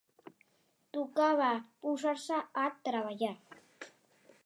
Tocava 0.97 1.51
posar-se 1.85 2.41
a 2.65 2.67
treballar. 2.91 3.33